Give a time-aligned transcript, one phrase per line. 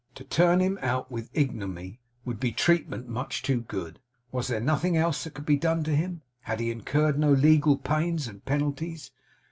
[0.15, 3.99] To turn him out with ignominy would be treatment much too good.
[4.31, 6.23] Was there nothing else that could be done to him?
[6.39, 9.11] Had he incurred no legal pains and penalties?